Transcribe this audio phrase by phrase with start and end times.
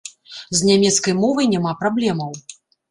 [0.59, 2.31] З нямецкай мовай няма праблемаў.